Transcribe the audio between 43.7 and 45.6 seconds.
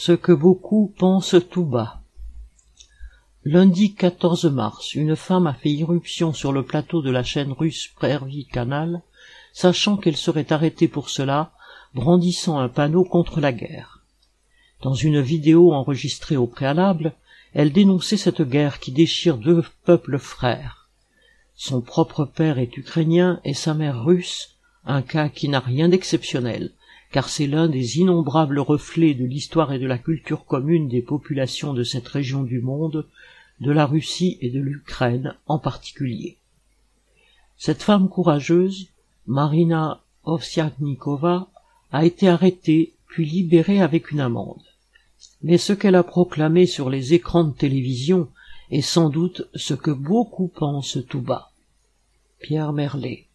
avec une amende. Mais